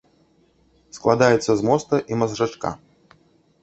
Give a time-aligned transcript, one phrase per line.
[0.99, 2.69] Складаецца з моста і мазжачка.